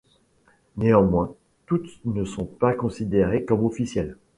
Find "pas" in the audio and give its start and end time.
2.47-2.73